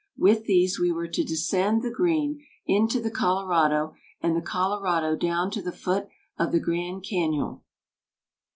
[0.17, 5.51] With these we were to descend the Green into the Colorado, and the Colorado down
[5.51, 6.07] to the foot
[6.39, 7.59] of the Grand Cañon."